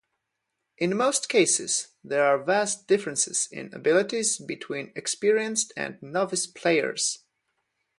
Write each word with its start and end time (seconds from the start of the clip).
In 0.79 0.97
most 0.97 1.29
cases, 1.29 1.89
there 2.03 2.25
are 2.25 2.43
vast 2.43 2.87
differences 2.87 3.47
in 3.51 3.71
abilities 3.71 4.39
between 4.39 4.91
experienced 4.95 5.71
and 5.77 6.01
novice 6.01 6.47
players. 6.47 7.19